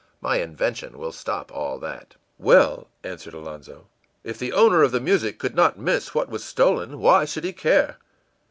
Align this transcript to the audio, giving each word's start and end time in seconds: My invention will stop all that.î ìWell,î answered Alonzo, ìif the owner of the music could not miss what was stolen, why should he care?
My 0.19 0.37
invention 0.37 0.97
will 0.97 1.11
stop 1.11 1.51
all 1.55 1.77
that.î 1.77 2.17
ìWell,î 2.43 2.87
answered 3.03 3.35
Alonzo, 3.35 3.85
ìif 4.25 4.39
the 4.39 4.51
owner 4.51 4.81
of 4.81 4.91
the 4.91 4.99
music 4.99 5.37
could 5.37 5.53
not 5.53 5.77
miss 5.77 6.15
what 6.15 6.27
was 6.27 6.43
stolen, 6.43 6.97
why 6.97 7.23
should 7.25 7.43
he 7.43 7.53
care? 7.53 7.97